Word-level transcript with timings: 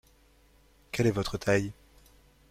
Quelle 0.91 1.05
est 1.05 1.11
votre 1.11 1.37
taille? 1.37 1.73